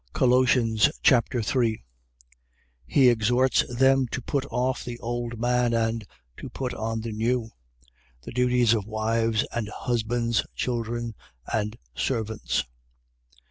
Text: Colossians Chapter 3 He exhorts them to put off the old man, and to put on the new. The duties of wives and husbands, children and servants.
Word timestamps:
Colossians 0.13 0.89
Chapter 1.03 1.43
3 1.43 1.83
He 2.87 3.07
exhorts 3.07 3.63
them 3.71 4.07
to 4.07 4.19
put 4.19 4.47
off 4.49 4.83
the 4.83 4.97
old 4.97 5.39
man, 5.39 5.75
and 5.75 6.03
to 6.37 6.49
put 6.49 6.73
on 6.73 7.01
the 7.01 7.11
new. 7.11 7.51
The 8.23 8.31
duties 8.31 8.73
of 8.73 8.87
wives 8.87 9.45
and 9.51 9.69
husbands, 9.69 10.43
children 10.55 11.13
and 11.53 11.77
servants. 11.93 12.63